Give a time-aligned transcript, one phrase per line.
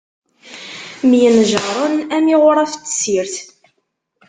[1.09, 3.35] Myenjaṛen, am iɣuṛaf n tessirt.